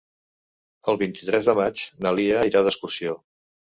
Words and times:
El 0.93 0.97
vint-i-tres 1.03 1.51
de 1.51 1.57
maig 1.63 1.87
na 2.03 2.17
Lia 2.23 2.45
irà 2.53 2.69
d'excursió. 2.69 3.19